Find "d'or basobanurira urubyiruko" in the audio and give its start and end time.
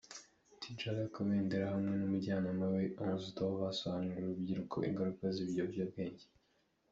3.35-4.75